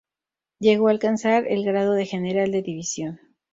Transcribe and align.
Llegó 0.59 0.87
a 0.87 0.91
alcanzar 0.93 1.45
el 1.47 1.63
grado 1.63 1.93
de 1.93 2.07
General 2.07 2.51
de 2.51 2.63
División. 2.63 3.19